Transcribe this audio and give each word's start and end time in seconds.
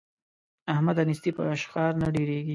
احمده! 0.73 1.03
نېستي 1.09 1.31
په 1.37 1.43
اشخار 1.55 1.91
نه 2.01 2.07
ډېرېږي. 2.15 2.49